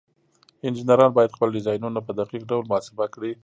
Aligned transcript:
انجینران 0.65 1.11
باید 1.17 1.33
خپل 1.35 1.47
ډیزاینونه 1.57 1.99
په 2.07 2.11
دقیق 2.19 2.43
ډول 2.49 2.63
محاسبه 2.71 3.05
کړي. 3.13 3.31